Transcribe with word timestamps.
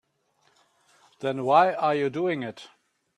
Then 1.19 1.45
why 1.45 1.75
are 1.75 1.93
you 1.93 2.09
doing 2.09 2.41
it? 2.41 2.67